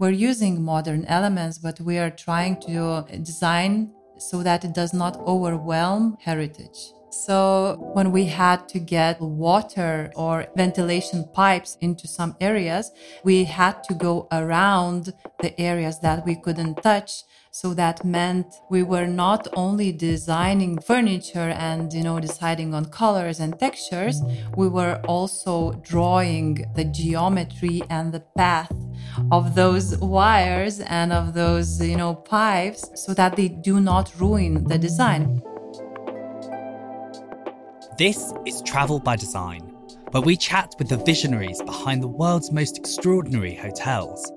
we're 0.00 0.10
using 0.10 0.62
modern 0.62 1.04
elements, 1.04 1.58
but 1.58 1.78
we 1.78 1.98
are 1.98 2.10
trying 2.10 2.58
to 2.62 3.04
design 3.22 3.92
so 4.16 4.42
that 4.42 4.64
it 4.64 4.74
does 4.74 4.94
not 4.94 5.18
overwhelm 5.26 6.16
heritage. 6.20 6.94
So 7.10 7.90
when 7.92 8.12
we 8.12 8.26
had 8.26 8.68
to 8.68 8.78
get 8.78 9.20
water 9.20 10.12
or 10.14 10.46
ventilation 10.56 11.28
pipes 11.34 11.76
into 11.80 12.06
some 12.06 12.36
areas, 12.40 12.92
we 13.24 13.44
had 13.44 13.82
to 13.84 13.94
go 13.94 14.28
around 14.30 15.12
the 15.40 15.60
areas 15.60 15.98
that 16.00 16.24
we 16.24 16.36
couldn't 16.36 16.82
touch. 16.82 17.24
So 17.50 17.74
that 17.74 18.04
meant 18.04 18.46
we 18.70 18.84
were 18.84 19.08
not 19.08 19.48
only 19.54 19.90
designing 19.90 20.78
furniture 20.78 21.50
and, 21.50 21.92
you 21.92 22.04
know, 22.04 22.20
deciding 22.20 22.74
on 22.74 22.84
colors 22.84 23.40
and 23.40 23.58
textures, 23.58 24.22
we 24.56 24.68
were 24.68 25.00
also 25.08 25.72
drawing 25.82 26.64
the 26.76 26.84
geometry 26.84 27.82
and 27.90 28.14
the 28.14 28.20
path 28.36 28.72
of 29.32 29.56
those 29.56 29.96
wires 29.98 30.78
and 30.78 31.12
of 31.12 31.34
those, 31.34 31.80
you 31.84 31.96
know, 31.96 32.14
pipes 32.14 32.88
so 32.94 33.14
that 33.14 33.34
they 33.34 33.48
do 33.48 33.80
not 33.80 34.12
ruin 34.20 34.62
the 34.68 34.78
design. 34.78 35.42
This 38.00 38.32
is 38.46 38.62
Travel 38.62 38.98
by 38.98 39.16
Design, 39.16 39.60
where 40.12 40.22
we 40.22 40.34
chat 40.34 40.74
with 40.78 40.88
the 40.88 40.96
visionaries 40.96 41.60
behind 41.60 42.02
the 42.02 42.08
world's 42.08 42.50
most 42.50 42.78
extraordinary 42.78 43.54
hotels. 43.54 44.32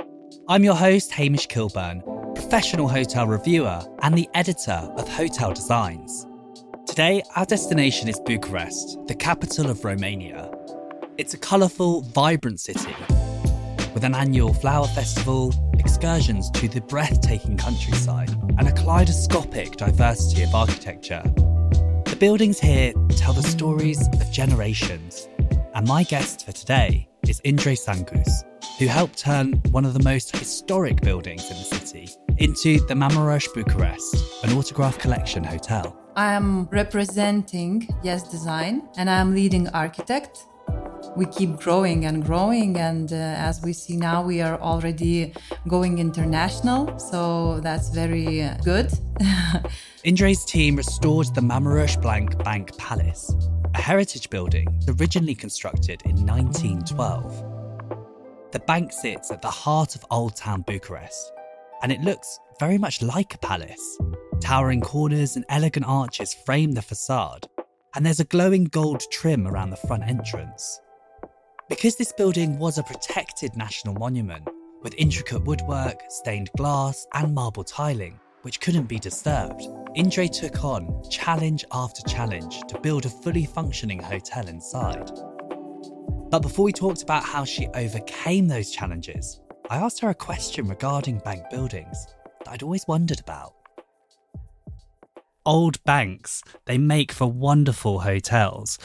I'm 0.49 0.65
your 0.65 0.75
host, 0.75 1.13
Hamish 1.13 1.47
Kilburn, 1.47 2.03
professional 2.35 2.89
hotel 2.89 3.25
reviewer 3.25 3.81
and 4.01 4.17
the 4.17 4.27
editor 4.33 4.91
of 4.97 5.07
Hotel 5.07 5.53
Designs. 5.53 6.27
Today, 6.85 7.23
our 7.37 7.45
destination 7.45 8.09
is 8.09 8.19
Bucharest, 8.25 8.97
the 9.07 9.15
capital 9.15 9.69
of 9.69 9.85
Romania. 9.85 10.51
It's 11.17 11.33
a 11.33 11.37
colourful, 11.37 12.01
vibrant 12.01 12.59
city 12.59 12.93
with 13.93 14.03
an 14.03 14.13
annual 14.13 14.53
flower 14.53 14.87
festival, 14.87 15.53
excursions 15.79 16.51
to 16.51 16.67
the 16.67 16.81
breathtaking 16.81 17.55
countryside, 17.55 18.31
and 18.57 18.67
a 18.67 18.73
kaleidoscopic 18.73 19.77
diversity 19.77 20.43
of 20.43 20.53
architecture 20.53 21.23
the 22.13 22.19
buildings 22.19 22.59
here 22.59 22.93
tell 23.17 23.33
the 23.33 23.41
stories 23.41 24.07
of 24.07 24.31
generations. 24.31 25.27
And 25.73 25.87
my 25.87 26.03
guest 26.03 26.45
for 26.45 26.51
today 26.51 27.09
is 27.27 27.41
Indre 27.43 27.73
Sangus, 27.73 28.29
who 28.77 28.85
helped 28.85 29.17
turn 29.17 29.53
one 29.71 29.83
of 29.83 29.95
the 29.95 30.03
most 30.03 30.37
historic 30.37 31.01
buildings 31.01 31.49
in 31.49 31.57
the 31.57 31.63
city 31.63 32.09
into 32.37 32.79
the 32.85 32.93
Marmorosch 32.93 33.51
Bucharest, 33.55 34.43
an 34.43 34.53
autograph 34.53 34.99
collection 34.99 35.43
hotel. 35.43 35.97
I 36.15 36.33
am 36.33 36.65
representing 36.65 37.89
Yes 38.03 38.29
Design 38.29 38.87
and 38.95 39.09
I'm 39.09 39.33
leading 39.33 39.67
architect 39.69 40.45
we 41.15 41.25
keep 41.25 41.57
growing 41.57 42.05
and 42.05 42.25
growing 42.25 42.77
and 42.77 43.11
uh, 43.13 43.15
as 43.15 43.61
we 43.61 43.73
see 43.73 43.95
now 43.97 44.23
we 44.23 44.41
are 44.41 44.59
already 44.59 45.33
going 45.67 45.99
international 45.99 46.97
so 46.99 47.59
that's 47.61 47.89
very 47.89 48.43
uh, 48.43 48.57
good 48.63 48.91
Indre's 50.03 50.43
team 50.43 50.75
restored 50.75 51.33
the 51.33 51.39
Marmorosch 51.39 52.01
Blank 52.01 52.43
Bank 52.43 52.77
Palace, 52.77 53.33
a 53.73 53.81
heritage 53.81 54.29
building 54.29 54.67
originally 54.99 55.33
constructed 55.33 56.01
in 56.03 56.25
1912. 56.25 57.45
The 58.51 58.59
bank 58.59 58.91
sits 58.91 59.31
at 59.31 59.41
the 59.41 59.49
heart 59.49 59.95
of 59.95 60.05
Old 60.11 60.35
Town 60.35 60.61
Bucharest, 60.67 61.31
and 61.81 61.91
it 61.91 62.01
looks 62.01 62.37
very 62.59 62.77
much 62.77 63.01
like 63.01 63.33
a 63.33 63.37
palace. 63.37 63.97
Towering 64.41 64.81
corners 64.81 65.37
and 65.37 65.45
elegant 65.47 65.85
arches 65.87 66.33
frame 66.33 66.73
the 66.73 66.81
facade, 66.81 67.47
and 67.95 68.05
there's 68.05 68.19
a 68.19 68.25
glowing 68.25 68.65
gold 68.65 69.03
trim 69.09 69.47
around 69.47 69.69
the 69.69 69.77
front 69.77 70.03
entrance. 70.03 70.81
Because 71.69 71.95
this 71.95 72.11
building 72.11 72.59
was 72.59 72.77
a 72.77 72.83
protected 72.83 73.55
national 73.55 73.93
monument, 73.93 74.47
with 74.81 74.93
intricate 74.97 75.45
woodwork, 75.45 76.01
stained 76.09 76.49
glass, 76.57 77.07
and 77.13 77.33
marble 77.33 77.63
tiling, 77.63 78.19
which 78.41 78.59
couldn't 78.59 78.87
be 78.87 78.99
disturbed, 78.99 79.63
Indre 79.95 80.27
took 80.27 80.61
on 80.65 81.01
challenge 81.09 81.63
after 81.71 82.01
challenge 82.01 82.59
to 82.67 82.79
build 82.81 83.05
a 83.05 83.09
fully 83.09 83.45
functioning 83.45 83.99
hotel 83.99 84.45
inside. 84.49 85.09
But 86.29 86.41
before 86.41 86.65
we 86.65 86.73
talked 86.73 87.01
about 87.01 87.23
how 87.23 87.45
she 87.45 87.67
overcame 87.73 88.49
those 88.49 88.71
challenges, 88.71 89.39
I 89.69 89.77
asked 89.77 90.01
her 90.01 90.09
a 90.09 90.15
question 90.15 90.67
regarding 90.67 91.19
bank 91.19 91.43
buildings 91.49 92.07
that 92.39 92.51
I'd 92.51 92.63
always 92.63 92.85
wondered 92.89 93.21
about. 93.21 93.53
Old 95.45 95.81
banks, 95.85 96.43
they 96.65 96.77
make 96.77 97.13
for 97.13 97.27
wonderful 97.31 98.01
hotels. 98.01 98.77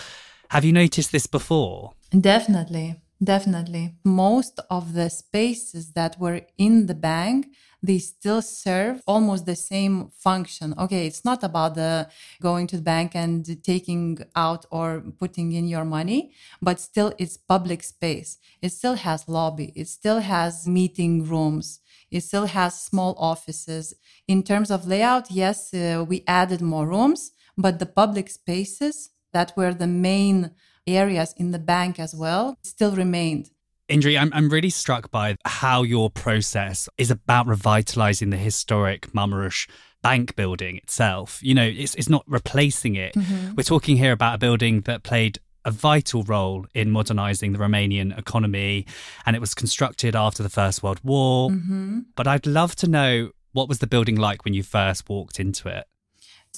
Have 0.50 0.64
you 0.64 0.72
noticed 0.72 1.10
this 1.10 1.26
before? 1.26 1.94
Definitely. 2.10 2.96
Definitely. 3.22 3.94
Most 4.04 4.60
of 4.70 4.92
the 4.92 5.10
spaces 5.10 5.92
that 5.94 6.18
were 6.20 6.42
in 6.56 6.86
the 6.86 6.94
bank, 6.94 7.48
they 7.82 7.98
still 7.98 8.40
serve 8.42 9.02
almost 9.08 9.44
the 9.44 9.56
same 9.56 10.10
function. 10.16 10.72
Okay, 10.78 11.06
it's 11.06 11.24
not 11.24 11.42
about 11.42 11.74
the 11.74 12.08
going 12.40 12.68
to 12.68 12.76
the 12.76 12.82
bank 12.82 13.16
and 13.16 13.44
taking 13.64 14.18
out 14.36 14.66
or 14.70 15.02
putting 15.18 15.52
in 15.52 15.66
your 15.66 15.84
money, 15.84 16.32
but 16.62 16.80
still 16.80 17.12
it's 17.18 17.36
public 17.36 17.82
space. 17.82 18.38
It 18.62 18.70
still 18.70 18.94
has 18.94 19.28
lobby. 19.28 19.72
It 19.74 19.88
still 19.88 20.20
has 20.20 20.68
meeting 20.68 21.24
rooms. 21.26 21.80
It 22.10 22.20
still 22.22 22.46
has 22.46 22.80
small 22.80 23.16
offices. 23.18 23.94
In 24.28 24.44
terms 24.44 24.70
of 24.70 24.86
layout, 24.86 25.30
yes, 25.30 25.74
uh, 25.74 26.04
we 26.08 26.22
added 26.26 26.60
more 26.62 26.86
rooms, 26.86 27.32
but 27.56 27.80
the 27.80 27.86
public 27.86 28.30
spaces 28.30 29.10
that 29.32 29.52
were 29.56 29.74
the 29.74 29.86
main 29.88 30.52
areas 30.96 31.34
in 31.36 31.50
the 31.50 31.58
bank 31.58 31.98
as 31.98 32.14
well 32.14 32.56
still 32.62 32.94
remained. 32.94 33.50
Indre, 33.88 34.18
I'm, 34.18 34.30
I'm 34.34 34.50
really 34.50 34.70
struck 34.70 35.10
by 35.10 35.36
how 35.44 35.82
your 35.82 36.10
process 36.10 36.88
is 36.98 37.10
about 37.10 37.46
revitalizing 37.46 38.30
the 38.30 38.36
historic 38.36 39.12
Marmorosch 39.12 39.68
bank 40.02 40.36
building 40.36 40.76
itself. 40.76 41.40
You 41.42 41.54
know, 41.54 41.64
it's, 41.64 41.94
it's 41.94 42.08
not 42.08 42.24
replacing 42.26 42.96
it. 42.96 43.14
Mm-hmm. 43.14 43.54
We're 43.56 43.62
talking 43.62 43.96
here 43.96 44.12
about 44.12 44.34
a 44.34 44.38
building 44.38 44.82
that 44.82 45.02
played 45.02 45.38
a 45.64 45.70
vital 45.70 46.22
role 46.22 46.66
in 46.74 46.90
modernizing 46.90 47.52
the 47.52 47.58
Romanian 47.58 48.16
economy, 48.16 48.86
and 49.26 49.34
it 49.34 49.40
was 49.40 49.54
constructed 49.54 50.14
after 50.14 50.42
the 50.42 50.48
First 50.48 50.82
World 50.82 51.00
War. 51.02 51.50
Mm-hmm. 51.50 52.00
But 52.14 52.26
I'd 52.26 52.46
love 52.46 52.76
to 52.76 52.88
know 52.88 53.30
what 53.52 53.68
was 53.68 53.78
the 53.78 53.86
building 53.86 54.16
like 54.16 54.44
when 54.44 54.54
you 54.54 54.62
first 54.62 55.08
walked 55.08 55.40
into 55.40 55.68
it? 55.68 55.84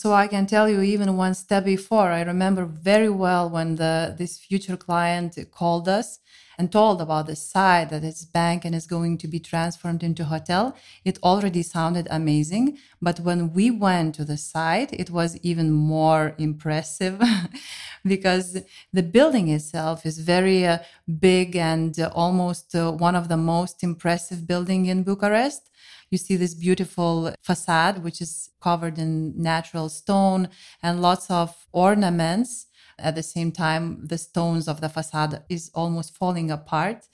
So 0.01 0.15
I 0.15 0.29
can 0.29 0.47
tell 0.47 0.67
you 0.67 0.81
even 0.81 1.19
one 1.19 1.35
step 1.35 1.67
before. 1.67 2.11
I 2.11 2.23
remember 2.23 2.65
very 2.65 3.11
well 3.11 3.51
when 3.51 3.75
the 3.75 4.15
this 4.17 4.39
future 4.39 4.79
client 4.79 5.37
called 5.51 5.91
us 5.91 6.21
and 6.57 6.73
told 6.73 7.03
about 7.03 7.27
the 7.27 7.37
site 7.37 7.91
that 7.91 8.03
it's 8.03 8.25
bank 8.25 8.65
and 8.65 8.75
is 8.75 8.87
going 8.87 9.19
to 9.19 9.29
be 9.29 9.39
transformed 9.39 10.03
into 10.03 10.25
hotel. 10.25 10.75
It 11.05 11.19
already 11.23 11.63
sounded 11.63 12.09
amazing, 12.11 12.79
but 13.03 13.21
when 13.21 13.53
we 13.53 13.71
went 13.71 14.15
to 14.15 14.25
the 14.25 14.39
site, 14.39 14.91
it 14.95 15.11
was 15.11 15.37
even 15.43 15.71
more 15.71 16.35
impressive 16.39 17.21
because 18.03 18.57
the 18.95 19.03
building 19.03 19.49
itself 19.49 20.07
is 20.07 20.19
very 20.21 20.67
uh, 20.67 20.79
big 21.19 21.57
and 21.57 22.01
uh, 22.01 22.11
almost 22.15 22.75
uh, 22.75 22.91
one 22.91 23.17
of 23.17 23.29
the 23.29 23.37
most 23.37 23.83
impressive 23.83 24.47
building 24.47 24.87
in 24.87 25.03
Bucharest 25.03 25.70
you 26.11 26.19
see 26.19 26.37
this 26.37 26.55
beautiful 26.55 27.33
facade, 27.43 28.03
which 28.03 28.21
is 28.21 28.51
covered 28.61 28.99
in 28.99 29.41
natural 29.41 29.89
stone 29.89 30.49
and 30.83 31.01
lots 31.01 31.31
of 31.31 31.55
ornaments. 31.73 32.67
At 32.99 33.15
the 33.15 33.23
same 33.23 33.51
time, 33.53 34.07
the 34.07 34.19
stones 34.19 34.69
of 34.69 34.81
the 34.81 34.89
facade 34.89 35.43
is 35.49 35.71
almost 35.75 36.15
falling 36.15 36.51
apart. 36.51 37.07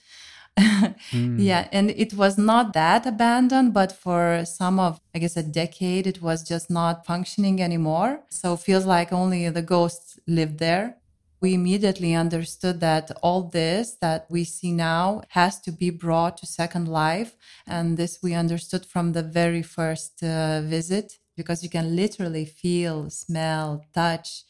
mm. 0.59 0.95
Yeah, 1.37 1.67
and 1.71 1.91
it 1.91 2.13
was 2.13 2.37
not 2.37 2.73
that 2.73 3.05
abandoned, 3.05 3.73
but 3.73 3.91
for 3.91 4.43
some 4.45 4.79
of, 4.79 4.99
I 5.13 5.19
guess, 5.19 5.37
a 5.37 5.43
decade, 5.43 6.07
it 6.07 6.21
was 6.21 6.43
just 6.43 6.69
not 6.69 7.05
functioning 7.05 7.61
anymore. 7.61 8.23
So 8.29 8.57
feels 8.57 8.85
like 8.85 9.13
only 9.13 9.47
the 9.49 9.61
ghosts 9.61 10.19
lived 10.27 10.57
there 10.57 10.97
we 11.41 11.53
immediately 11.53 12.13
understood 12.13 12.79
that 12.79 13.11
all 13.21 13.43
this 13.43 13.97
that 14.01 14.25
we 14.29 14.43
see 14.43 14.71
now 14.71 15.21
has 15.29 15.59
to 15.61 15.71
be 15.71 15.89
brought 15.89 16.37
to 16.37 16.45
second 16.45 16.87
life. 16.87 17.35
And 17.67 17.97
this 17.97 18.19
we 18.23 18.33
understood 18.33 18.85
from 18.85 19.13
the 19.13 19.23
very 19.23 19.61
first 19.61 20.23
uh, 20.23 20.61
visit 20.61 21.19
because 21.35 21.63
you 21.63 21.69
can 21.69 21.95
literally 21.95 22.45
feel 22.45 23.09
smell 23.09 23.85
touch 23.93 24.43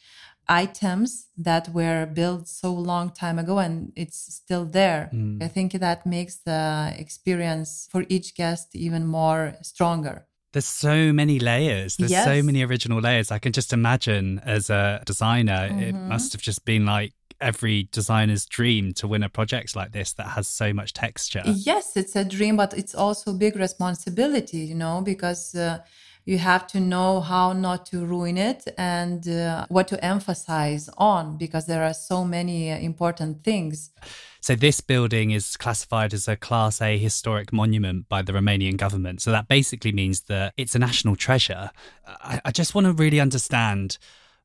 items 0.50 1.28
that 1.38 1.70
were 1.70 2.06
built 2.06 2.48
so 2.48 2.74
long 2.74 3.10
time 3.10 3.38
ago 3.38 3.60
and 3.60 3.92
it's 3.96 4.34
still 4.34 4.66
there. 4.66 5.10
Mm. 5.14 5.44
i 5.44 5.48
think 5.48 5.74
that 5.74 6.06
makes 6.06 6.38
the 6.38 6.94
experience 6.98 7.88
for 7.92 8.06
each 8.08 8.34
guest 8.34 8.70
even 8.74 9.06
more 9.06 9.56
stronger 9.62 10.26
there's 10.54 10.66
so 10.66 11.12
many 11.14 11.40
layers. 11.40 11.98
There's 11.98 12.12
yes. 12.12 12.26
so 12.26 12.42
many 12.42 12.64
original 12.64 13.00
layers. 13.00 13.32
I 13.32 13.40
can 13.40 13.52
just 13.52 13.74
imagine 13.74 14.40
as 14.46 14.70
a 14.70 15.04
designer, 15.06 15.70
mm-hmm. 15.70 15.80
it 15.80 15.94
must 15.94 16.34
have 16.34 16.42
just 16.42 16.66
been 16.66 16.86
like 16.86 17.14
every 17.40 17.88
designer's 17.92 18.46
dream 18.46 18.94
to 18.94 19.08
win 19.08 19.24
a 19.24 19.30
project 19.30 19.76
like 19.76 19.92
this 19.92 20.14
that 20.14 20.30
has 20.30 20.48
so 20.48 20.74
much 20.74 20.94
texture. 20.94 21.44
Yes, 21.46 21.96
it's 21.96 22.16
a 22.16 22.26
dream, 22.26 22.58
but 22.58 22.76
it's 22.76 22.96
also 22.96 23.34
big 23.34 23.56
responsibility, 23.56 24.60
you 24.60 24.76
know, 24.76 25.02
because 25.02 25.54
uh, 25.54 25.80
you 26.26 26.38
have 26.38 26.68
to 26.68 26.80
know 26.80 27.22
how 27.22 27.54
not 27.54 27.86
to 27.88 28.06
ruin 28.06 28.38
it 28.38 28.68
and 28.78 29.28
uh, 29.30 29.66
what 29.70 29.88
to 29.88 30.04
emphasize 30.04 30.90
on 30.98 31.38
because 31.38 31.68
there 31.68 31.84
are 31.84 31.94
so 31.94 32.26
many 32.26 32.72
uh, 32.72 32.78
important 32.78 33.44
things. 33.44 33.92
So 34.48 34.56
this 34.56 34.80
building 34.80 35.32
is 35.32 35.58
classified 35.58 36.14
as 36.14 36.26
a 36.30 36.38
Class 36.38 36.82
A 36.82 36.98
historic 36.98 37.52
monument 37.52 38.08
by 38.08 38.22
the 38.22 38.32
Romanian 38.32 38.78
government. 38.78 39.22
So 39.22 39.30
that 39.32 39.50
basically 39.50 39.92
means 39.92 40.22
that 40.30 40.54
it's 40.56 40.74
a 40.74 40.80
national 40.80 41.18
treasure. 41.18 41.70
I, 42.08 42.40
I 42.46 42.52
just 42.52 42.74
want 42.74 42.88
to 42.88 42.94
really 42.94 43.20
understand 43.20 43.98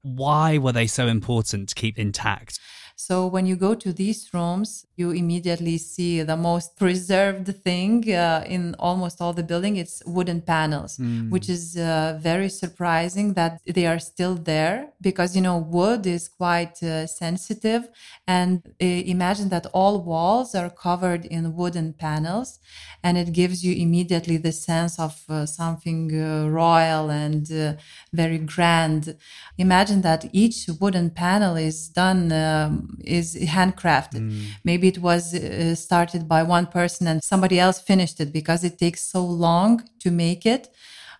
why 0.02 0.58
were 0.58 0.72
they 0.72 0.88
so 0.88 1.06
important 1.06 1.68
to 1.68 1.76
keep 1.76 2.00
intact? 2.00 2.58
So 2.96 3.26
when 3.26 3.46
you 3.46 3.56
go 3.56 3.74
to 3.74 3.92
these 3.92 4.28
rooms, 4.32 4.86
you 4.96 5.10
immediately 5.10 5.78
see 5.78 6.22
the 6.22 6.36
most 6.36 6.76
preserved 6.76 7.48
thing 7.64 8.12
uh, 8.12 8.44
in 8.46 8.74
almost 8.78 9.20
all 9.20 9.32
the 9.32 9.42
building. 9.42 9.76
It's 9.76 10.02
wooden 10.06 10.42
panels, 10.42 10.98
mm. 10.98 11.30
which 11.30 11.48
is 11.48 11.76
uh, 11.76 12.18
very 12.20 12.48
surprising 12.48 13.34
that 13.34 13.60
they 13.66 13.86
are 13.86 13.98
still 13.98 14.34
there 14.34 14.90
because 15.00 15.34
you 15.34 15.42
know 15.42 15.58
wood 15.58 16.06
is 16.06 16.28
quite 16.28 16.82
uh, 16.82 17.06
sensitive. 17.06 17.88
And 18.26 18.62
uh, 18.80 18.84
imagine 18.84 19.48
that 19.48 19.66
all 19.72 20.02
walls 20.02 20.54
are 20.54 20.70
covered 20.70 21.24
in 21.24 21.54
wooden 21.56 21.94
panels, 21.94 22.58
and 23.02 23.16
it 23.16 23.32
gives 23.32 23.64
you 23.64 23.74
immediately 23.74 24.36
the 24.36 24.52
sense 24.52 24.98
of 24.98 25.22
uh, 25.28 25.46
something 25.46 26.10
uh, 26.14 26.48
royal 26.48 27.10
and 27.10 27.78
very 28.12 28.38
grand. 28.38 29.16
Imagine 29.58 30.02
that 30.02 30.26
each 30.32 30.68
wooden 30.80 31.10
panel 31.10 31.56
is 31.56 31.88
done. 31.88 32.32
Um, 32.32 32.81
is 33.04 33.36
handcrafted. 33.36 34.20
Mm. 34.20 34.44
Maybe 34.64 34.88
it 34.88 34.98
was 34.98 35.34
uh, 35.34 35.74
started 35.74 36.28
by 36.28 36.42
one 36.42 36.66
person 36.66 37.06
and 37.06 37.22
somebody 37.22 37.58
else 37.58 37.80
finished 37.80 38.20
it 38.20 38.32
because 38.32 38.64
it 38.64 38.78
takes 38.78 39.02
so 39.02 39.24
long 39.24 39.84
to 40.00 40.10
make 40.10 40.46
it. 40.46 40.68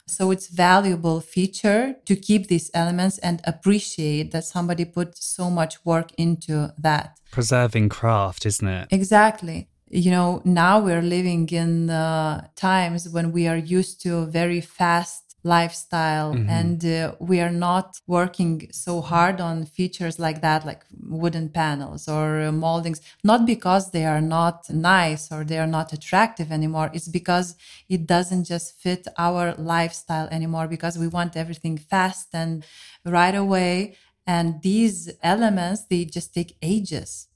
So 0.06 0.31
it's 0.31 0.49
valuable 0.49 1.20
feature 1.20 1.94
to 2.05 2.17
keep 2.17 2.49
these 2.49 2.70
elements 2.75 3.19
and 3.19 3.41
appreciate 3.44 4.32
that 4.32 4.44
somebody 4.44 4.85
put 4.85 5.17
so 5.17 5.49
much 5.49 5.85
work 5.85 6.11
into 6.19 6.73
that. 6.79 7.19
Preserving 7.31 7.88
craft, 7.88 8.44
isn't 8.44 8.69
it? 8.69 8.88
Exactly. 8.91 9.69
You 9.88 10.11
know, 10.11 10.43
now 10.44 10.81
we're 10.81 11.03
living 11.03 11.49
in 11.50 11.91
uh, 11.91 12.49
times 12.56 13.08
when 13.08 13.31
we 13.31 13.47
are 13.47 13.56
used 13.56 14.03
to 14.03 14.26
very 14.26 14.61
fast 14.61 15.22
lifestyle 15.44 16.35
mm-hmm. 16.35 16.49
and 16.49 16.85
uh, 16.85 17.15
we 17.19 17.41
are 17.41 17.50
not 17.50 18.00
working 18.06 18.69
so 18.71 19.00
hard 19.00 19.41
on 19.41 19.65
features 19.65 20.19
like 20.19 20.41
that 20.41 20.65
like 20.65 20.85
wooden 21.00 21.49
panels 21.49 22.06
or 22.06 22.43
uh, 22.43 22.53
moldings 22.53 23.00
not 23.25 23.44
because 23.44 23.91
they 23.91 24.05
are 24.05 24.21
not 24.21 24.71
nice 24.71 25.33
or 25.33 25.44
they 25.44 25.59
are 25.59 25.67
not 25.67 25.93
attractive 25.93 26.53
anymore. 26.53 26.91
It's 26.93 27.09
because 27.09 27.56
it 27.89 28.06
doesn't 28.06 28.44
just 28.44 28.81
fit 28.81 29.06
our 29.19 29.55
lifestyle 29.55 30.29
anymore 30.29 30.69
because 30.69 30.97
we 30.97 31.09
want 31.09 31.37
everything 31.37 31.77
fast 31.77 32.29
and 32.33 32.65
right 33.05 33.35
away. 33.35 33.97
And 34.27 34.62
these 34.62 35.11
elements 35.23 35.87
they 35.91 36.05
just 36.05 36.33
take 36.33 36.56
ages 36.62 37.27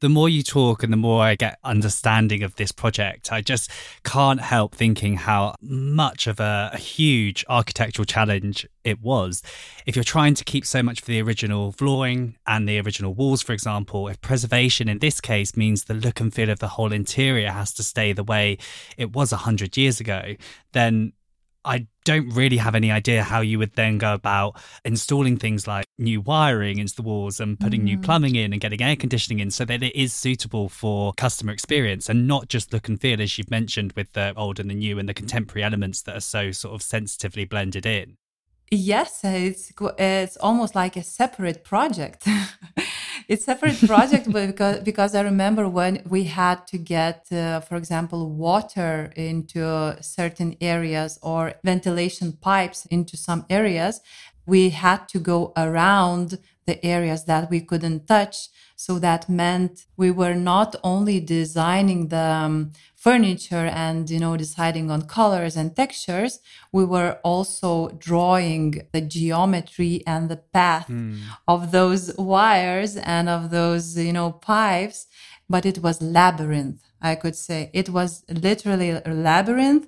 the 0.00 0.08
more 0.08 0.28
you 0.28 0.42
talk 0.42 0.82
and 0.82 0.92
the 0.92 0.96
more 0.96 1.22
I 1.22 1.34
get 1.34 1.58
understanding 1.64 2.42
of 2.42 2.56
this 2.56 2.72
project, 2.72 3.32
I 3.32 3.40
just 3.40 3.70
can't 4.04 4.40
help 4.40 4.74
thinking 4.74 5.16
how 5.16 5.54
much 5.60 6.26
of 6.26 6.40
a, 6.40 6.70
a, 6.72 6.78
huge 6.78 7.44
architectural 7.48 8.04
challenge 8.04 8.66
it 8.84 9.00
was. 9.00 9.42
If 9.86 9.96
you're 9.96 10.04
trying 10.04 10.34
to 10.34 10.44
keep 10.44 10.66
so 10.66 10.82
much 10.82 11.00
of 11.00 11.06
the 11.06 11.20
original 11.20 11.72
flooring 11.72 12.36
and 12.46 12.68
the 12.68 12.78
original 12.80 13.14
walls, 13.14 13.42
for 13.42 13.52
example, 13.52 14.08
if 14.08 14.20
preservation 14.20 14.88
in 14.88 14.98
this 14.98 15.20
case 15.20 15.56
means 15.56 15.84
the 15.84 15.94
look 15.94 16.20
and 16.20 16.32
feel 16.32 16.50
of 16.50 16.58
the 16.58 16.68
whole 16.68 16.92
interior 16.92 17.50
has 17.50 17.72
to 17.74 17.82
stay 17.82 18.12
the 18.12 18.24
way 18.24 18.58
it 18.96 19.12
was 19.12 19.32
100 19.32 19.76
years 19.76 20.00
ago, 20.00 20.34
then 20.72 21.12
I 21.64 21.86
don't 22.06 22.28
really 22.30 22.56
have 22.56 22.76
any 22.76 22.92
idea 22.92 23.24
how 23.24 23.40
you 23.40 23.58
would 23.58 23.72
then 23.74 23.98
go 23.98 24.14
about 24.14 24.56
installing 24.84 25.36
things 25.36 25.66
like 25.66 25.84
new 25.98 26.20
wiring 26.20 26.78
into 26.78 26.94
the 26.94 27.02
walls 27.02 27.40
and 27.40 27.58
putting 27.58 27.80
mm. 27.80 27.84
new 27.84 27.98
plumbing 27.98 28.36
in 28.36 28.52
and 28.52 28.60
getting 28.60 28.80
air 28.80 28.94
conditioning 28.94 29.40
in 29.40 29.50
so 29.50 29.64
that 29.64 29.82
it 29.82 29.94
is 29.96 30.12
suitable 30.12 30.68
for 30.68 31.12
customer 31.14 31.52
experience 31.52 32.08
and 32.08 32.28
not 32.28 32.48
just 32.48 32.72
look 32.72 32.86
and 32.88 33.00
feel, 33.00 33.20
as 33.20 33.36
you've 33.36 33.50
mentioned, 33.50 33.92
with 33.96 34.12
the 34.12 34.32
old 34.36 34.60
and 34.60 34.70
the 34.70 34.74
new 34.74 35.00
and 35.00 35.08
the 35.08 35.14
contemporary 35.14 35.64
elements 35.64 36.00
that 36.02 36.16
are 36.16 36.20
so 36.20 36.52
sort 36.52 36.76
of 36.76 36.80
sensitively 36.80 37.44
blended 37.44 37.84
in. 37.84 38.16
Yes, 38.70 39.20
it's 39.24 39.72
it's 39.98 40.36
almost 40.36 40.76
like 40.76 40.96
a 40.96 41.02
separate 41.02 41.64
project. 41.64 42.26
it's 43.28 43.42
a 43.42 43.44
separate 43.46 43.78
project 43.86 44.30
because 44.32 44.80
because 44.80 45.14
I 45.14 45.22
remember 45.22 45.68
when 45.68 46.02
we 46.08 46.24
had 46.24 46.66
to 46.68 46.78
get, 46.78 47.26
uh, 47.32 47.60
for 47.60 47.76
example, 47.76 48.30
water 48.30 49.12
into 49.16 49.96
certain 50.02 50.56
areas 50.60 51.18
or 51.22 51.54
ventilation 51.64 52.32
pipes 52.32 52.86
into 52.86 53.16
some 53.16 53.46
areas, 53.50 54.00
we 54.46 54.70
had 54.70 55.08
to 55.08 55.18
go 55.18 55.52
around 55.56 56.38
the 56.66 56.84
areas 56.84 57.24
that 57.24 57.48
we 57.50 57.60
couldn't 57.60 58.06
touch. 58.06 58.48
So 58.74 58.98
that 58.98 59.28
meant 59.28 59.86
we 59.96 60.10
were 60.10 60.34
not 60.34 60.76
only 60.82 61.20
designing 61.20 62.08
the 62.08 62.18
um, 62.18 62.72
furniture 63.06 63.66
and 63.86 64.10
you 64.10 64.18
know 64.18 64.36
deciding 64.36 64.90
on 64.90 65.00
colors 65.02 65.54
and 65.54 65.76
textures 65.76 66.40
we 66.72 66.84
were 66.84 67.12
also 67.22 67.70
drawing 68.08 68.82
the 68.92 69.00
geometry 69.00 70.02
and 70.08 70.28
the 70.28 70.42
path 70.58 70.88
mm. 70.88 71.16
of 71.46 71.70
those 71.70 72.02
wires 72.16 72.96
and 72.96 73.28
of 73.28 73.50
those 73.50 73.96
you 73.96 74.12
know 74.12 74.32
pipes 74.32 75.06
but 75.48 75.64
it 75.64 75.78
was 75.84 76.02
labyrinth 76.02 76.82
i 77.00 77.14
could 77.14 77.36
say 77.36 77.70
it 77.72 77.88
was 77.90 78.24
literally 78.28 78.90
a 78.90 79.02
labyrinth 79.28 79.86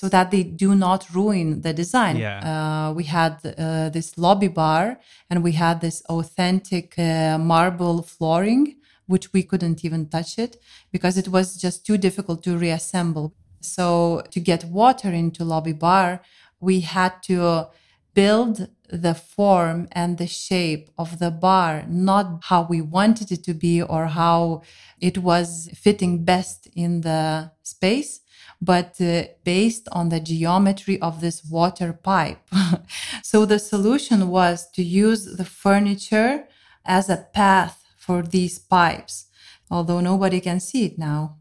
so 0.00 0.08
that 0.08 0.30
they 0.30 0.42
do 0.42 0.74
not 0.74 1.00
ruin 1.14 1.60
the 1.60 1.74
design. 1.74 2.16
Yeah. 2.16 2.38
Uh, 2.50 2.94
we 2.98 3.04
had 3.04 3.34
uh, 3.44 3.90
this 3.90 4.16
lobby 4.16 4.48
bar 4.48 4.98
and 5.28 5.44
we 5.44 5.52
had 5.52 5.82
this 5.82 5.98
authentic 6.08 6.98
uh, 6.98 7.36
marble 7.36 8.00
flooring 8.02 8.64
which 9.12 9.26
we 9.34 9.42
couldn't 9.42 9.84
even 9.84 10.08
touch 10.08 10.38
it 10.38 10.56
because 10.90 11.18
it 11.18 11.28
was 11.28 11.46
just 11.64 11.84
too 11.84 11.98
difficult 11.98 12.42
to 12.44 12.56
reassemble. 12.56 13.34
So 13.60 14.22
to 14.30 14.40
get 14.40 14.64
water 14.64 15.10
into 15.22 15.44
lobby 15.44 15.74
bar, 15.74 16.22
we 16.60 16.80
had 16.80 17.12
to 17.24 17.66
build 18.14 18.68
the 18.88 19.14
form 19.14 19.88
and 19.92 20.16
the 20.16 20.26
shape 20.26 20.88
of 20.96 21.18
the 21.18 21.30
bar, 21.30 21.84
not 21.88 22.44
how 22.44 22.62
we 22.62 22.80
wanted 22.80 23.30
it 23.30 23.42
to 23.44 23.52
be 23.52 23.82
or 23.82 24.06
how 24.06 24.62
it 24.98 25.18
was 25.18 25.68
fitting 25.74 26.24
best 26.24 26.68
in 26.74 27.02
the 27.02 27.50
space, 27.62 28.20
but 28.60 29.00
uh, 29.00 29.24
based 29.44 29.88
on 29.92 30.10
the 30.10 30.20
geometry 30.20 31.00
of 31.00 31.20
this 31.20 31.44
water 31.44 31.92
pipe. 31.92 32.40
so 33.22 33.44
the 33.44 33.58
solution 33.58 34.28
was 34.28 34.70
to 34.72 34.82
use 34.82 35.36
the 35.36 35.44
furniture 35.44 36.44
as 36.84 37.08
a 37.08 37.28
path 37.32 37.82
for 37.96 38.22
these 38.22 38.58
pipes, 38.58 39.26
although 39.70 40.00
nobody 40.00 40.40
can 40.40 40.60
see 40.60 40.84
it 40.84 40.98
now. 40.98 41.36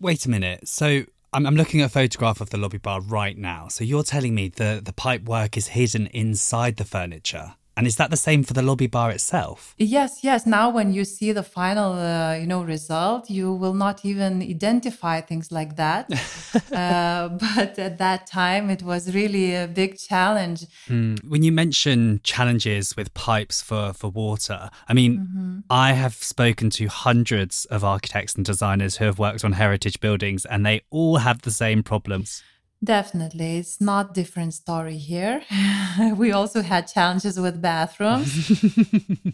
Wait 0.00 0.26
a 0.26 0.30
minute. 0.30 0.68
So 0.68 1.04
I'm, 1.32 1.46
I'm, 1.46 1.56
looking 1.56 1.80
at 1.80 1.86
a 1.86 1.88
photograph 1.88 2.40
of 2.40 2.50
the 2.50 2.58
lobby 2.58 2.78
bar 2.78 3.00
right 3.00 3.36
now. 3.36 3.68
So 3.68 3.84
you're 3.84 4.02
telling 4.02 4.34
me 4.34 4.48
the, 4.48 4.80
the 4.84 4.92
pipe 4.92 5.22
work 5.22 5.56
is 5.56 5.68
hidden 5.68 6.06
inside 6.08 6.76
the 6.76 6.84
furniture? 6.84 7.54
And 7.76 7.86
is 7.86 7.96
that 7.96 8.10
the 8.10 8.16
same 8.16 8.44
for 8.44 8.52
the 8.52 8.62
lobby 8.62 8.86
bar 8.86 9.10
itself? 9.10 9.74
Yes, 9.78 10.22
yes. 10.22 10.46
Now, 10.46 10.70
when 10.70 10.92
you 10.92 11.04
see 11.04 11.32
the 11.32 11.42
final, 11.42 11.94
uh, 11.94 12.34
you 12.34 12.46
know, 12.46 12.62
result, 12.62 13.28
you 13.28 13.52
will 13.52 13.74
not 13.74 14.04
even 14.04 14.42
identify 14.42 15.20
things 15.20 15.50
like 15.50 15.76
that. 15.76 16.08
uh, 16.72 17.28
but 17.56 17.78
at 17.78 17.98
that 17.98 18.26
time, 18.26 18.70
it 18.70 18.82
was 18.82 19.14
really 19.14 19.54
a 19.54 19.66
big 19.66 19.98
challenge. 19.98 20.66
Mm. 20.88 21.24
When 21.28 21.42
you 21.42 21.50
mention 21.50 22.20
challenges 22.22 22.96
with 22.96 23.12
pipes 23.14 23.60
for 23.60 23.92
for 23.92 24.08
water, 24.08 24.70
I 24.88 24.94
mean, 24.94 25.18
mm-hmm. 25.18 25.58
I 25.68 25.92
have 25.92 26.14
spoken 26.14 26.70
to 26.70 26.86
hundreds 26.86 27.64
of 27.66 27.82
architects 27.82 28.34
and 28.34 28.44
designers 28.44 28.96
who 28.96 29.06
have 29.06 29.18
worked 29.18 29.44
on 29.44 29.52
heritage 29.52 29.98
buildings, 30.00 30.44
and 30.44 30.64
they 30.64 30.82
all 30.90 31.18
have 31.18 31.42
the 31.42 31.50
same 31.50 31.82
problems. 31.82 32.42
Definitely. 32.84 33.58
It's 33.58 33.80
not 33.80 34.12
different 34.14 34.52
story 34.52 34.98
here. 34.98 35.42
we 36.16 36.32
also 36.32 36.60
had 36.62 36.86
challenges 36.86 37.40
with 37.40 37.62
bathrooms. 37.62 38.50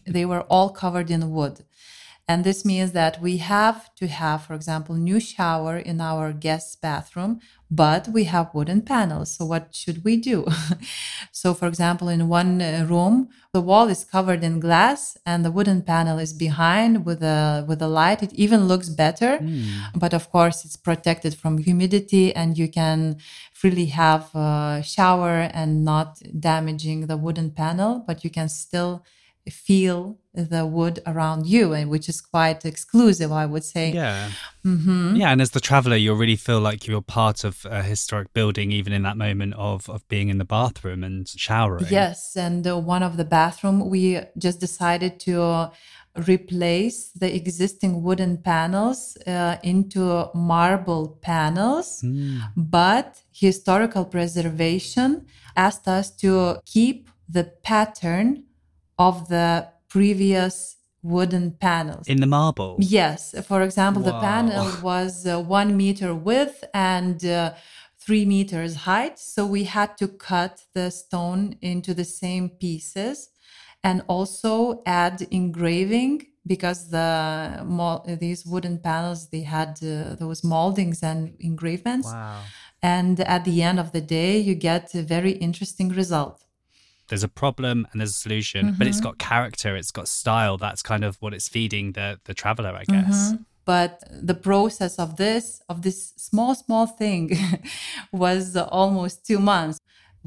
they 0.07 0.25
were 0.25 0.42
all 0.42 0.71
covered 0.71 1.11
in 1.11 1.30
wood. 1.33 1.64
And 2.31 2.45
this 2.45 2.65
means 2.65 2.93
that 2.93 3.21
we 3.21 3.39
have 3.39 3.93
to 3.97 4.07
have, 4.07 4.45
for 4.45 4.55
example, 4.55 4.95
new 4.95 5.19
shower 5.19 5.77
in 5.77 6.01
our 6.01 6.33
guest's 6.33 6.77
bathroom, 6.77 7.41
but 7.69 8.07
we 8.07 8.23
have 8.25 8.55
wooden 8.55 8.83
panels. 8.83 9.35
So 9.35 9.45
what 9.45 9.75
should 9.75 10.05
we 10.05 10.17
do? 10.17 10.47
so, 11.33 11.55
for 11.55 11.67
example, 11.67 12.09
in 12.09 12.29
one 12.29 12.63
uh, 12.63 12.87
room, 12.89 13.31
the 13.53 13.61
wall 13.61 13.89
is 13.89 14.05
covered 14.05 14.45
in 14.45 14.61
glass 14.61 15.17
and 15.27 15.45
the 15.45 15.51
wooden 15.51 15.83
panel 15.83 16.21
is 16.21 16.33
behind 16.33 17.05
with 17.05 17.21
a 17.21 17.65
with 17.67 17.83
a 17.83 17.89
light. 17.89 18.23
It 18.23 18.33
even 18.35 18.69
looks 18.69 18.89
better, 18.91 19.39
mm. 19.39 19.65
but 19.97 20.15
of 20.15 20.31
course, 20.31 20.65
it's 20.65 20.77
protected 20.77 21.35
from 21.35 21.59
humidity, 21.59 22.27
and 22.41 22.57
you 22.57 22.69
can 22.69 23.17
freely 23.53 23.87
have 23.87 24.33
a 24.37 24.83
shower 24.85 25.51
and 25.61 25.85
not 25.85 26.09
damaging 26.39 27.09
the 27.09 27.17
wooden 27.17 27.51
panel, 27.51 28.05
but 28.07 28.23
you 28.23 28.31
can 28.31 28.49
still 28.49 29.03
feel 29.50 30.19
the 30.33 30.64
wood 30.64 31.00
around 31.07 31.47
you 31.47 31.73
and 31.73 31.90
which 31.90 32.09
is 32.09 32.21
quite 32.21 32.64
exclusive 32.64 33.33
i 33.33 33.45
would 33.45 33.64
say 33.64 33.90
yeah 33.92 34.30
mm-hmm. 34.64 35.16
yeah 35.16 35.30
and 35.30 35.42
as 35.42 35.50
the 35.50 35.61
traveler 35.61 35.97
you'll 35.97 36.16
really 36.16 36.37
feel 36.37 36.61
like 36.61 36.87
you're 36.87 37.02
part 37.02 37.42
of 37.45 37.66
a 37.69 37.83
historic 37.83 38.33
building 38.33 38.71
even 38.71 38.92
in 38.92 39.02
that 39.02 39.16
moment 39.16 39.54
of 39.54 39.88
of 39.90 40.07
being 40.09 40.28
in 40.28 40.38
the 40.38 40.45
bathroom 40.45 41.02
and 41.02 41.28
showering 41.28 41.85
yes 41.90 42.37
and 42.37 42.66
uh, 42.66 42.78
one 42.78 43.02
of 43.02 43.16
the 43.16 43.25
bathroom 43.25 43.90
we 43.90 44.21
just 44.38 44.61
decided 44.61 45.19
to 45.19 45.71
replace 46.28 47.11
the 47.11 47.35
existing 47.35 48.02
wooden 48.02 48.37
panels 48.37 49.16
uh, 49.26 49.57
into 49.62 50.28
marble 50.35 51.19
panels, 51.23 52.02
Mm. 52.02 52.40
but 52.57 53.23
historical 53.33 54.04
preservation 54.04 55.26
asked 55.57 55.87
us 55.88 56.11
to 56.11 56.59
keep 56.66 57.09
the 57.28 57.45
pattern 57.62 58.45
of 59.07 59.28
the 59.28 59.49
previous 59.88 60.54
wooden 61.02 61.47
panels. 61.66 62.07
In 62.07 62.21
the 62.21 62.26
marble. 62.26 62.76
Yes. 62.78 63.35
For 63.50 63.62
example, 63.62 64.02
the 64.02 64.19
panel 64.30 64.66
was 64.90 65.26
uh, 65.26 65.40
one 65.61 65.71
meter 65.83 66.14
width 66.14 66.59
and 66.75 67.25
uh, 67.25 67.54
three 68.04 68.25
meters 68.35 68.73
height. 68.88 69.19
So 69.19 69.40
we 69.57 69.64
had 69.64 69.90
to 70.02 70.07
cut 70.30 70.54
the 70.75 70.90
stone 70.90 71.57
into 71.62 71.95
the 71.95 72.04
same 72.23 72.50
pieces 72.64 73.30
and 73.83 74.02
also 74.09 74.83
add 74.85 75.16
engraving 75.30 76.26
because 76.47 76.80
the 76.90 77.09
these 78.19 78.45
wooden 78.47 78.78
panels 78.78 79.28
they 79.28 79.42
had 79.42 79.78
uh, 79.83 80.14
those 80.23 80.40
moldings 80.42 81.02
and 81.02 81.21
engravements 81.40 82.09
Wow. 82.09 82.40
and 82.83 83.21
at 83.21 83.42
the 83.45 83.62
end 83.62 83.78
of 83.78 83.92
the 83.92 84.00
day 84.19 84.33
you 84.49 84.54
get 84.54 84.95
a 84.95 85.02
very 85.02 85.33
interesting 85.33 85.88
result 85.90 86.38
There's 87.11 87.26
a 87.33 87.35
problem 87.43 87.76
and 87.90 88.00
there's 88.00 88.17
a 88.19 88.23
solution, 88.26 88.62
but 88.79 88.87
it's 88.87 89.00
Mm-hmm. 89.00 89.09
got 89.09 89.19
character, 89.19 89.71
it's 89.81 89.93
got 89.99 90.09
style. 90.09 90.57
That's 90.64 90.83
kind 90.93 91.05
of 91.09 91.12
what 91.23 91.33
it's 91.37 91.49
feeding 91.49 91.87
the 91.99 92.09
the 92.29 92.35
traveler, 92.43 92.75
I 92.83 92.85
guess. 92.95 93.19
Mm-hmm. 93.33 93.43
but 93.75 93.93
the 94.31 94.38
process 94.50 94.95
of 95.05 95.11
this 95.25 95.47
of 95.73 95.76
this 95.87 95.99
small 96.29 96.52
small 96.64 96.87
thing 97.00 97.25
was 98.25 98.43
almost 98.57 99.14
two 99.31 99.38
months 99.52 99.79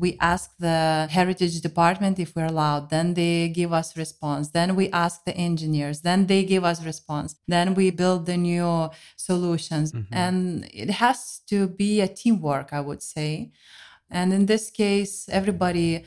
we 0.03 0.17
asked 0.33 0.55
the 0.59 1.07
heritage 1.17 1.55
department 1.61 2.15
if 2.19 2.29
we're 2.35 2.51
allowed 2.55 2.83
then 2.95 3.07
they 3.19 3.35
give 3.59 3.71
us 3.81 3.87
response 4.03 4.45
then 4.57 4.69
we 4.79 4.85
ask 5.05 5.15
the 5.25 5.35
engineers 5.49 5.97
then 6.01 6.19
they 6.31 6.41
give 6.53 6.63
us 6.71 6.79
response 6.91 7.29
then 7.55 7.67
we 7.79 7.85
build 7.91 8.21
the 8.25 8.37
new 8.51 8.89
solutions 9.29 9.87
and 10.23 10.37
it 10.83 10.89
has 11.03 11.19
to 11.51 11.67
be 11.67 11.91
a 12.01 12.07
teamwork 12.07 12.67
i 12.79 12.81
would 12.87 13.03
say 13.15 13.51
and 14.13 14.33
in 14.33 14.45
this 14.45 14.69
case 14.69 15.27
everybody 15.29 16.05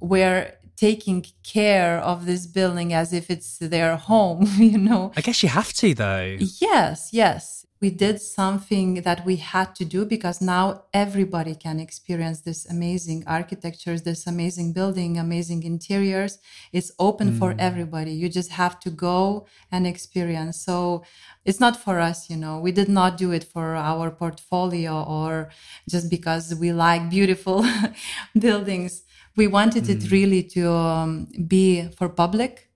were 0.00 0.52
taking 0.76 1.24
care 1.42 1.98
of 1.98 2.26
this 2.26 2.46
building 2.46 2.92
as 2.92 3.12
if 3.12 3.30
it's 3.30 3.58
their 3.58 3.96
home 3.96 4.46
you 4.58 4.78
know 4.78 5.12
I 5.16 5.20
guess 5.20 5.42
you 5.42 5.48
have 5.48 5.72
to 5.74 5.94
though. 5.94 6.36
Yes, 6.60 7.10
yes. 7.12 7.65
We 7.80 7.90
did 7.90 8.22
something 8.22 9.02
that 9.02 9.26
we 9.26 9.36
had 9.36 9.74
to 9.76 9.84
do 9.84 10.06
because 10.06 10.40
now 10.40 10.84
everybody 10.94 11.54
can 11.54 11.78
experience 11.78 12.40
this 12.40 12.64
amazing 12.66 13.24
architectures, 13.26 14.02
this 14.02 14.26
amazing 14.26 14.72
building, 14.72 15.18
amazing 15.18 15.62
interiors. 15.62 16.38
It's 16.72 16.90
open 16.98 17.36
for 17.38 17.54
everybody. 17.58 18.12
You 18.12 18.28
just 18.30 18.52
have 18.52 18.80
to 18.80 18.90
go 18.90 19.46
and 19.70 19.86
experience. 19.86 20.58
So 20.58 21.04
it's 21.44 21.60
not 21.60 21.76
for 21.76 22.00
us, 22.00 22.30
you 22.30 22.36
know. 22.36 22.58
We 22.58 22.72
did 22.72 22.88
not 22.88 23.18
do 23.18 23.30
it 23.32 23.44
for 23.44 23.76
our 23.76 24.10
portfolio 24.10 25.02
or 25.02 25.50
just 25.88 26.08
because 26.10 26.54
we 26.54 26.72
like 26.72 27.10
beautiful 27.10 27.66
buildings. 28.38 29.02
We 29.36 29.48
wanted 29.48 29.90
it 29.90 30.10
really 30.10 30.42
to 30.54 30.70
um, 30.70 31.28
be 31.46 31.88
for 31.90 32.08
public 32.08 32.70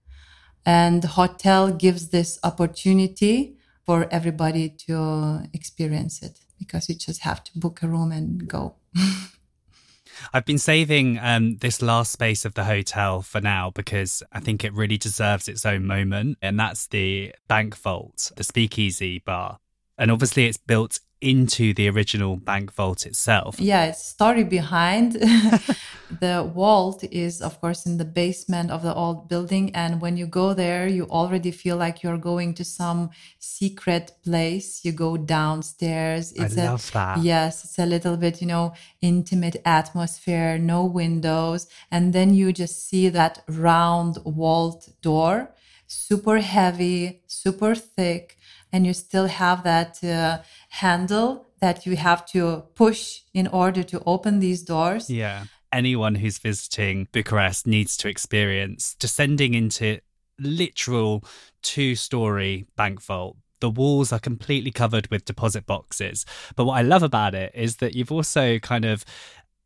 and 0.66 1.02
hotel 1.04 1.72
gives 1.72 2.08
this 2.10 2.38
opportunity 2.44 3.56
for 3.90 4.06
everybody 4.12 4.68
to 4.68 5.42
experience 5.52 6.22
it 6.22 6.38
because 6.60 6.88
you 6.88 6.94
just 6.94 7.22
have 7.22 7.42
to 7.42 7.50
book 7.58 7.82
a 7.82 7.88
room 7.88 8.12
and 8.12 8.46
go 8.46 8.76
I've 10.32 10.44
been 10.44 10.58
saving 10.58 11.18
um, 11.18 11.56
this 11.56 11.82
last 11.82 12.12
space 12.12 12.44
of 12.44 12.54
the 12.54 12.62
hotel 12.62 13.20
for 13.20 13.40
now 13.40 13.72
because 13.74 14.22
I 14.30 14.38
think 14.38 14.62
it 14.62 14.72
really 14.74 14.96
deserves 14.96 15.48
its 15.48 15.66
own 15.66 15.86
moment. 15.86 16.38
And 16.40 16.60
that's 16.60 16.86
the 16.86 17.34
Bank 17.48 17.76
Vault, 17.76 18.30
the 18.36 18.44
speakeasy 18.44 19.18
bar. 19.18 19.58
And 19.98 20.12
obviously, 20.12 20.46
it's 20.46 20.58
built 20.58 21.00
into 21.20 21.74
the 21.74 21.88
original 21.88 22.36
Bank 22.36 22.72
Vault 22.72 23.06
itself. 23.06 23.60
yeah 23.60 23.86
it's 23.86 24.06
story 24.06 24.44
behind 24.44 25.16
the 26.18 26.50
vault 26.54 27.04
is 27.04 27.40
of 27.40 27.60
course 27.60 27.86
in 27.86 27.96
the 27.98 28.04
basement 28.04 28.70
of 28.70 28.82
the 28.82 28.94
old 28.94 29.28
building 29.28 29.74
and 29.74 30.00
when 30.00 30.16
you 30.16 30.26
go 30.26 30.52
there 30.54 30.86
you 30.88 31.04
already 31.04 31.50
feel 31.50 31.76
like 31.76 32.02
you're 32.02 32.18
going 32.18 32.52
to 32.54 32.64
some 32.64 33.10
secret 33.38 34.12
place 34.24 34.84
you 34.84 34.92
go 34.92 35.16
downstairs 35.16 36.32
I 36.38 36.44
it's 36.44 36.56
a 36.56 36.64
love 36.64 36.90
that. 36.92 37.18
yes 37.18 37.64
it's 37.64 37.78
a 37.78 37.86
little 37.86 38.16
bit 38.16 38.40
you 38.40 38.46
know 38.46 38.74
intimate 39.00 39.56
atmosphere 39.64 40.58
no 40.58 40.84
windows 40.84 41.68
and 41.90 42.12
then 42.12 42.34
you 42.34 42.52
just 42.52 42.88
see 42.88 43.08
that 43.10 43.44
round 43.48 44.18
vault 44.24 44.88
door 45.02 45.54
super 45.86 46.38
heavy 46.38 47.22
super 47.26 47.74
thick 47.74 48.36
and 48.72 48.86
you 48.86 48.92
still 48.92 49.26
have 49.26 49.62
that 49.64 50.02
uh, 50.04 50.38
handle 50.70 51.46
that 51.60 51.84
you 51.86 51.96
have 51.96 52.24
to 52.24 52.64
push 52.74 53.20
in 53.34 53.46
order 53.48 53.82
to 53.82 54.02
open 54.06 54.40
these 54.40 54.62
doors 54.62 55.08
Yeah. 55.10 55.44
Anyone 55.72 56.16
who's 56.16 56.38
visiting 56.38 57.08
Bucharest 57.12 57.66
needs 57.66 57.96
to 57.98 58.08
experience 58.08 58.96
descending 58.98 59.54
into 59.54 60.00
literal 60.38 61.24
two 61.62 61.94
story 61.94 62.66
bank 62.76 63.00
vault. 63.02 63.36
The 63.60 63.70
walls 63.70 64.12
are 64.12 64.18
completely 64.18 64.70
covered 64.70 65.08
with 65.08 65.26
deposit 65.26 65.66
boxes. 65.66 66.24
But 66.56 66.64
what 66.64 66.78
I 66.78 66.82
love 66.82 67.02
about 67.02 67.34
it 67.34 67.52
is 67.54 67.76
that 67.76 67.94
you've 67.94 68.10
also 68.10 68.58
kind 68.58 68.84
of 68.84 69.04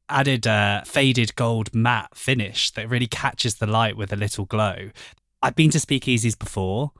added 0.08 0.46
a 0.46 0.82
faded 0.84 1.34
gold 1.36 1.74
matte 1.74 2.16
finish 2.16 2.70
that 2.72 2.88
really 2.88 3.06
catches 3.06 3.54
the 3.54 3.66
light 3.66 3.96
with 3.96 4.12
a 4.12 4.16
little 4.16 4.44
glow. 4.44 4.90
I've 5.42 5.54
been 5.54 5.70
to 5.70 5.78
speakeasies 5.78 6.38
before, 6.38 6.92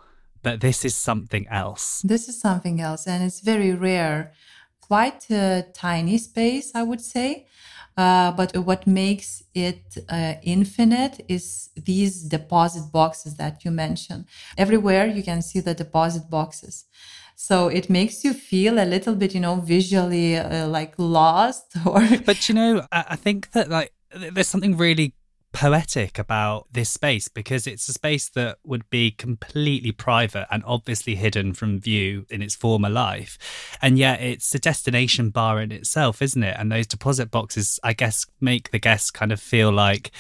but 0.42 0.60
this 0.60 0.84
is 0.84 0.94
something 0.94 1.46
else. 1.48 2.00
This 2.02 2.28
is 2.28 2.40
something 2.40 2.80
else, 2.80 3.06
and 3.06 3.24
it's 3.24 3.40
very 3.40 3.72
rare. 3.72 4.32
Quite 4.80 5.30
a 5.30 5.66
tiny 5.74 6.18
space, 6.18 6.70
I 6.74 6.82
would 6.82 7.00
say. 7.00 7.46
Uh, 7.96 8.32
but 8.32 8.56
what 8.56 8.86
makes 8.86 9.44
it 9.54 9.98
uh, 10.08 10.34
infinite 10.42 11.24
is 11.28 11.70
these 11.76 12.22
deposit 12.22 12.90
boxes 12.92 13.36
that 13.36 13.64
you 13.64 13.70
mentioned. 13.70 14.24
Everywhere 14.58 15.06
you 15.06 15.22
can 15.22 15.42
see 15.42 15.60
the 15.60 15.74
deposit 15.74 16.28
boxes. 16.28 16.86
So 17.36 17.68
it 17.68 17.90
makes 17.90 18.24
you 18.24 18.32
feel 18.32 18.78
a 18.78 18.86
little 18.86 19.14
bit, 19.14 19.34
you 19.34 19.40
know, 19.40 19.56
visually 19.56 20.36
uh, 20.36 20.66
like 20.68 20.94
lost 20.98 21.76
or. 21.86 22.06
But 22.24 22.48
you 22.48 22.54
know, 22.54 22.86
I, 22.90 23.04
I 23.10 23.16
think 23.16 23.50
that 23.52 23.68
like 23.68 23.92
there's 24.32 24.48
something 24.48 24.76
really 24.76 25.14
poetic 25.54 26.18
about 26.18 26.66
this 26.72 26.90
space 26.90 27.28
because 27.28 27.66
it's 27.66 27.88
a 27.88 27.92
space 27.94 28.28
that 28.30 28.58
would 28.64 28.90
be 28.90 29.10
completely 29.10 29.92
private 29.92 30.46
and 30.50 30.62
obviously 30.66 31.14
hidden 31.14 31.54
from 31.54 31.80
view 31.80 32.26
in 32.28 32.42
its 32.42 32.54
former 32.54 32.90
life. 32.90 33.38
And 33.80 33.96
yet 33.96 34.20
it's 34.20 34.54
a 34.54 34.58
destination 34.58 35.30
bar 35.30 35.62
in 35.62 35.72
itself, 35.72 36.20
isn't 36.20 36.42
it? 36.42 36.56
And 36.58 36.70
those 36.70 36.88
deposit 36.88 37.30
boxes, 37.30 37.80
I 37.82 37.92
guess, 37.92 38.26
make 38.40 38.72
the 38.72 38.78
guests 38.78 39.10
kind 39.10 39.32
of 39.32 39.40
feel 39.40 39.70
like 39.72 40.10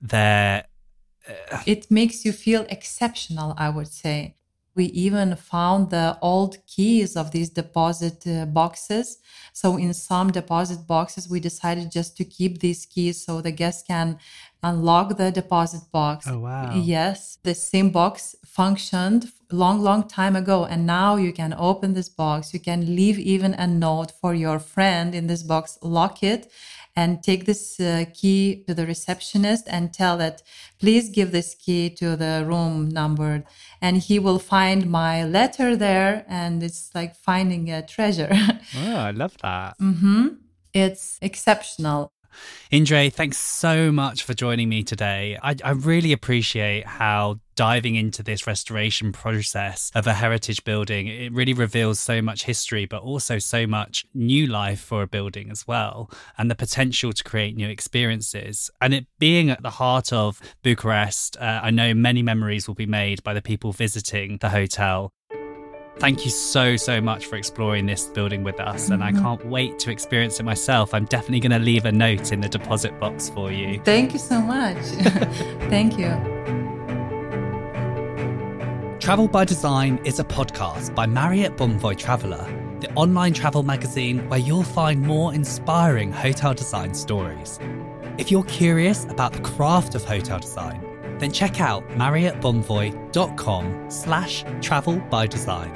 they're 0.00 0.64
it 1.66 1.90
makes 1.90 2.24
you 2.24 2.32
feel 2.32 2.64
exceptional, 2.68 3.54
I 3.58 3.68
would 3.68 3.88
say. 3.88 4.36
We 4.74 4.84
even 4.86 5.34
found 5.34 5.90
the 5.90 6.16
old 6.22 6.64
keys 6.66 7.16
of 7.16 7.32
these 7.32 7.50
deposit 7.50 8.24
uh, 8.26 8.46
boxes. 8.46 9.18
So, 9.52 9.76
in 9.76 9.92
some 9.92 10.30
deposit 10.30 10.86
boxes, 10.86 11.28
we 11.28 11.40
decided 11.40 11.90
just 11.90 12.16
to 12.18 12.24
keep 12.24 12.60
these 12.60 12.86
keys 12.86 13.24
so 13.24 13.40
the 13.40 13.50
guests 13.50 13.82
can 13.82 14.18
unlock 14.62 15.16
the 15.16 15.30
deposit 15.30 15.82
box. 15.92 16.26
Oh, 16.28 16.40
wow. 16.40 16.72
Yes, 16.74 17.38
the 17.42 17.54
same 17.54 17.90
box 17.90 18.34
functioned 18.44 19.32
long, 19.50 19.80
long 19.80 20.06
time 20.08 20.36
ago. 20.36 20.64
And 20.64 20.86
now 20.86 21.16
you 21.16 21.32
can 21.32 21.54
open 21.56 21.94
this 21.94 22.08
box. 22.08 22.52
You 22.52 22.60
can 22.60 22.96
leave 22.96 23.18
even 23.18 23.54
a 23.54 23.66
note 23.66 24.12
for 24.20 24.34
your 24.34 24.58
friend 24.58 25.14
in 25.14 25.26
this 25.26 25.42
box, 25.42 25.78
lock 25.82 26.22
it, 26.22 26.50
and 26.98 27.22
take 27.22 27.46
this 27.46 27.78
uh, 27.78 28.04
key 28.12 28.64
to 28.66 28.74
the 28.74 28.84
receptionist 28.84 29.64
and 29.68 29.92
tell 29.92 30.16
that 30.18 30.42
please 30.80 31.08
give 31.10 31.30
this 31.30 31.54
key 31.54 31.88
to 31.90 32.16
the 32.16 32.44
room 32.44 32.88
number 32.88 33.44
and 33.80 33.98
he 33.98 34.18
will 34.18 34.40
find 34.40 34.90
my 34.90 35.24
letter 35.24 35.76
there 35.76 36.24
and 36.28 36.60
it's 36.60 36.90
like 36.98 37.14
finding 37.14 37.70
a 37.70 37.86
treasure 37.86 38.30
oh, 38.76 38.96
I 39.08 39.12
love 39.12 39.36
that. 39.42 39.78
Mm-hmm. 39.78 40.26
it's 40.74 41.18
exceptional 41.22 42.12
Indre, 42.70 43.08
thanks 43.10 43.38
so 43.38 43.90
much 43.90 44.22
for 44.22 44.34
joining 44.34 44.68
me 44.68 44.82
today. 44.82 45.38
I, 45.42 45.56
I, 45.64 45.70
really 45.70 46.12
appreciate 46.12 46.86
how 46.86 47.40
diving 47.54 47.94
into 47.94 48.22
this 48.22 48.46
restoration 48.46 49.10
process 49.10 49.90
of 49.94 50.06
a 50.06 50.12
heritage 50.12 50.62
building, 50.64 51.08
it 51.08 51.32
really 51.32 51.54
reveals 51.54 51.98
so 51.98 52.20
much 52.20 52.44
history, 52.44 52.84
but 52.84 53.02
also 53.02 53.38
so 53.38 53.66
much 53.66 54.04
new 54.14 54.46
life 54.46 54.80
for 54.80 55.02
a 55.02 55.06
building 55.06 55.50
as 55.50 55.66
well, 55.66 56.10
and 56.36 56.50
the 56.50 56.54
potential 56.54 57.12
to 57.12 57.24
create 57.24 57.56
new 57.56 57.68
experiences. 57.68 58.70
And 58.80 58.94
it 58.94 59.06
being 59.18 59.50
at 59.50 59.62
the 59.62 59.70
heart 59.70 60.12
of 60.12 60.40
Bucharest, 60.62 61.36
uh, 61.38 61.60
I 61.62 61.70
know 61.70 61.94
many 61.94 62.22
memories 62.22 62.68
will 62.68 62.74
be 62.74 62.86
made 62.86 63.24
by 63.24 63.34
the 63.34 63.42
people 63.42 63.72
visiting 63.72 64.36
the 64.38 64.50
hotel. 64.50 65.10
Thank 65.98 66.24
you 66.24 66.30
so, 66.30 66.76
so 66.76 67.00
much 67.00 67.26
for 67.26 67.36
exploring 67.36 67.86
this 67.86 68.06
building 68.06 68.44
with 68.44 68.60
us. 68.60 68.88
And 68.90 69.02
I 69.02 69.10
mm-hmm. 69.10 69.22
can't 69.22 69.46
wait 69.46 69.78
to 69.80 69.90
experience 69.90 70.38
it 70.38 70.44
myself. 70.44 70.94
I'm 70.94 71.06
definitely 71.06 71.40
going 71.40 71.58
to 71.58 71.64
leave 71.64 71.84
a 71.84 71.92
note 71.92 72.32
in 72.32 72.40
the 72.40 72.48
deposit 72.48 72.98
box 73.00 73.28
for 73.28 73.50
you. 73.50 73.80
thank 73.84 74.12
you 74.12 74.18
so 74.18 74.40
much 74.40 74.76
thank 75.68 75.98
you 75.98 76.38
Travel 79.00 79.28
by 79.28 79.44
Design 79.44 79.98
is 80.04 80.18
a 80.18 80.24
podcast 80.24 80.94
by 80.94 81.06
Marriott 81.06 81.56
Bonvoy 81.56 81.96
Traveller, 81.96 82.44
the 82.80 82.92
online 82.94 83.32
travel 83.32 83.62
magazine 83.62 84.28
where 84.28 84.38
you'll 84.38 84.62
find 84.62 85.00
more 85.00 85.32
inspiring 85.32 86.12
hotel 86.12 86.52
design 86.52 86.92
stories. 86.92 87.58
If 88.18 88.30
you're 88.30 88.44
curious 88.44 89.04
about 89.06 89.32
the 89.32 89.40
craft 89.40 89.94
of 89.94 90.04
hotel 90.04 90.40
design, 90.40 90.84
then 91.18 91.32
check 91.32 91.60
out 91.60 91.86
marriottbonvoy.com 91.90 93.90
slash 93.90 94.44
travel 94.60 94.98
by 95.10 95.26
design. 95.26 95.70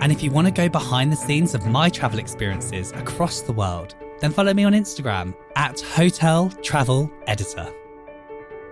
And 0.00 0.12
if 0.12 0.22
you 0.22 0.30
want 0.30 0.46
to 0.46 0.52
go 0.52 0.68
behind 0.68 1.12
the 1.12 1.16
scenes 1.16 1.54
of 1.54 1.66
my 1.66 1.88
travel 1.88 2.18
experiences 2.18 2.92
across 2.92 3.40
the 3.40 3.52
world, 3.52 3.94
then 4.20 4.32
follow 4.32 4.54
me 4.54 4.64
on 4.64 4.72
Instagram 4.72 5.34
at 5.56 5.80
Hotel 5.80 6.50
Travel 6.62 7.10
Editor. 7.26 7.72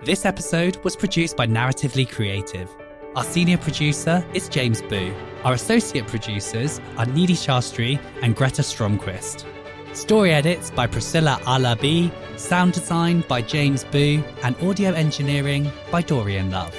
This 0.03 0.25
episode 0.25 0.83
was 0.83 0.95
produced 0.95 1.37
by 1.37 1.47
Narratively 1.47 2.09
Creative. 2.09 2.69
Our 3.15 3.23
senior 3.23 3.57
producer 3.57 4.25
is 4.33 4.49
James 4.49 4.81
Boo. 4.81 5.13
Our 5.43 5.53
associate 5.53 6.07
producers 6.07 6.79
are 6.97 7.05
Nidhi 7.05 7.37
Shastri 7.37 7.99
and 8.21 8.35
Greta 8.35 8.63
Stromquist. 8.63 9.45
Story 9.93 10.33
edits 10.33 10.71
by 10.71 10.87
Priscilla 10.87 11.39
Alabi, 11.43 12.11
sound 12.35 12.73
design 12.73 13.23
by 13.27 13.43
James 13.43 13.83
Boo, 13.83 14.23
and 14.41 14.55
audio 14.63 14.91
engineering 14.91 15.71
by 15.91 16.01
Dorian 16.01 16.49
Love. 16.49 16.75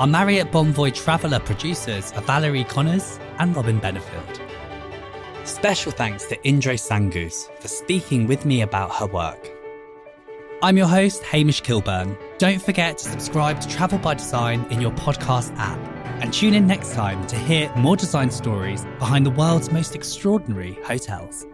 Our 0.00 0.08
Marriott 0.08 0.50
Bonvoy 0.50 0.92
Traveller 0.92 1.38
producers 1.38 2.10
are 2.12 2.22
Valerie 2.22 2.64
Connors 2.64 3.20
and 3.38 3.54
Robin 3.54 3.80
Benefield. 3.80 4.40
Special 5.46 5.92
thanks 5.92 6.24
to 6.26 6.44
Indre 6.44 6.74
Sangus 6.74 7.48
for 7.60 7.68
speaking 7.68 8.26
with 8.26 8.44
me 8.44 8.62
about 8.62 8.92
her 8.96 9.06
work. 9.06 9.52
I'm 10.60 10.76
your 10.76 10.88
host, 10.88 11.22
Hamish 11.22 11.60
Kilburn. 11.60 12.18
Don't 12.38 12.60
forget 12.60 12.98
to 12.98 13.04
subscribe 13.10 13.60
to 13.60 13.68
Travel 13.68 13.98
by 13.98 14.14
Design 14.14 14.66
in 14.70 14.80
your 14.80 14.92
podcast 14.92 15.56
app 15.56 15.78
and 16.20 16.32
tune 16.32 16.54
in 16.54 16.66
next 16.66 16.94
time 16.94 17.24
to 17.28 17.36
hear 17.36 17.72
more 17.76 17.96
design 17.96 18.32
stories 18.32 18.84
behind 18.98 19.24
the 19.24 19.30
world's 19.30 19.70
most 19.70 19.94
extraordinary 19.94 20.76
hotels. 20.82 21.46